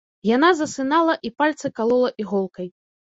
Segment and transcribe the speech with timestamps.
[0.27, 2.67] Яна засынала і пальцы калола іголкай.